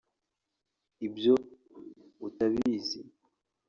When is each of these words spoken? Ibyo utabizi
Ibyo 1.07 1.33
utabizi 2.27 2.99